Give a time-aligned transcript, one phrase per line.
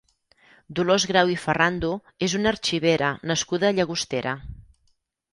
[0.77, 1.91] Dolors Grau i Ferrando
[2.27, 4.33] és una arxivera nascuda a Llagostera.